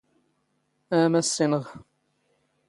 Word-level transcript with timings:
ⴰ 0.97 0.97
ⵎⴰⵙⵙⵉⵏⵖ! 1.17 1.63